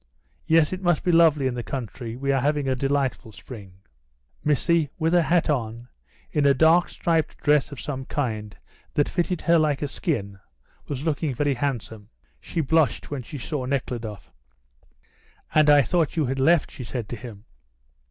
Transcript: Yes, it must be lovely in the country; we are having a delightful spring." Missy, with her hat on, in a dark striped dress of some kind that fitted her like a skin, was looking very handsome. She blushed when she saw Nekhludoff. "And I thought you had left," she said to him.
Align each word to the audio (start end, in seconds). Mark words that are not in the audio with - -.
Yes, 0.47 0.73
it 0.73 0.81
must 0.81 1.03
be 1.03 1.11
lovely 1.11 1.45
in 1.45 1.53
the 1.53 1.61
country; 1.61 2.15
we 2.17 2.31
are 2.31 2.41
having 2.41 2.67
a 2.67 2.73
delightful 2.73 3.31
spring." 3.31 3.73
Missy, 4.43 4.89
with 4.97 5.13
her 5.13 5.21
hat 5.21 5.47
on, 5.47 5.89
in 6.31 6.43
a 6.47 6.55
dark 6.55 6.89
striped 6.89 7.37
dress 7.43 7.71
of 7.71 7.79
some 7.79 8.05
kind 8.05 8.57
that 8.95 9.07
fitted 9.07 9.41
her 9.41 9.59
like 9.59 9.83
a 9.83 9.87
skin, 9.87 10.39
was 10.87 11.05
looking 11.05 11.35
very 11.35 11.53
handsome. 11.53 12.09
She 12.39 12.61
blushed 12.61 13.11
when 13.11 13.21
she 13.21 13.37
saw 13.37 13.65
Nekhludoff. 13.65 14.31
"And 15.53 15.69
I 15.69 15.83
thought 15.83 16.17
you 16.17 16.25
had 16.25 16.39
left," 16.39 16.71
she 16.71 16.83
said 16.83 17.07
to 17.09 17.15
him. 17.15 17.45